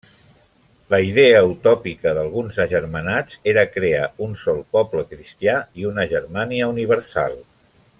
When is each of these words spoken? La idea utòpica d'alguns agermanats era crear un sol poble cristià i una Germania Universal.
La 0.93 0.99
idea 1.07 1.41
utòpica 1.49 2.13
d'alguns 2.19 2.57
agermanats 2.65 3.37
era 3.53 3.67
crear 3.77 4.09
un 4.29 4.35
sol 4.47 4.65
poble 4.79 5.07
cristià 5.15 5.63
i 5.83 5.91
una 5.95 6.11
Germania 6.19 6.75
Universal. 6.77 7.43